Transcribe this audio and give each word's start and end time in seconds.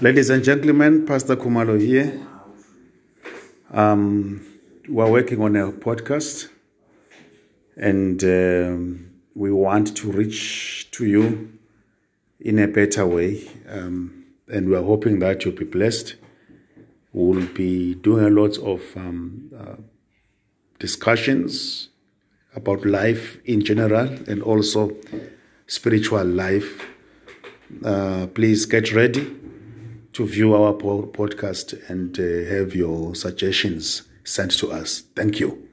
Ladies 0.00 0.30
and 0.30 0.42
gentlemen, 0.42 1.06
Pastor 1.06 1.36
Kumalo 1.36 1.80
here. 1.80 2.20
Um, 3.70 4.44
we're 4.88 5.08
working 5.08 5.40
on 5.40 5.54
a 5.54 5.70
podcast 5.70 6.48
and 7.76 8.20
um, 8.24 9.10
we 9.36 9.52
want 9.52 9.96
to 9.98 10.10
reach 10.10 10.90
to 10.90 11.06
you 11.06 11.56
in 12.40 12.58
a 12.58 12.66
better 12.66 13.06
way. 13.06 13.48
Um, 13.68 14.24
and 14.48 14.68
we're 14.68 14.82
hoping 14.82 15.20
that 15.20 15.44
you'll 15.44 15.54
be 15.54 15.64
blessed. 15.64 16.16
We'll 17.12 17.46
be 17.46 17.94
doing 17.94 18.24
a 18.24 18.30
lot 18.30 18.58
of 18.58 18.82
um, 18.96 19.52
uh, 19.56 19.76
discussions 20.80 21.90
about 22.56 22.84
life 22.84 23.38
in 23.44 23.64
general 23.64 24.08
and 24.26 24.42
also 24.42 24.96
spiritual 25.68 26.24
life. 26.24 26.89
Uh, 27.84 28.26
please 28.28 28.66
get 28.66 28.92
ready 28.92 29.26
to 30.12 30.26
view 30.26 30.54
our 30.54 30.72
po- 30.72 31.06
podcast 31.06 31.88
and 31.88 32.18
uh, 32.18 32.50
have 32.50 32.74
your 32.74 33.14
suggestions 33.14 34.02
sent 34.24 34.52
to 34.52 34.70
us. 34.70 35.04
Thank 35.14 35.40
you. 35.40 35.69